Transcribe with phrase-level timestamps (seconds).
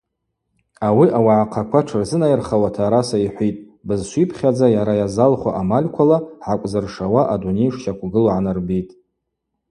[0.87, 8.91] Ауи ауагӏахъаква тшырзынайырхауата араса йхӏвитӏ: Бызшвипхьадза йара йазалху амальквала хӏгӏакӏвзыршауа адуней шщаквгылу гӏанарбитӏ.